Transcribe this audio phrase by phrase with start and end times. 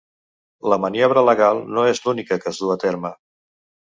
[0.71, 3.15] La maniobra legal no és l'única que es du a terme.